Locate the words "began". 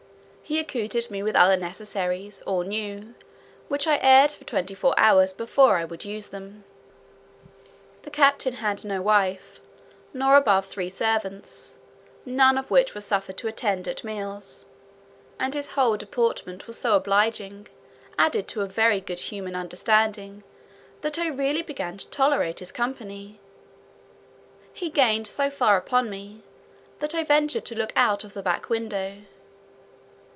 21.61-21.95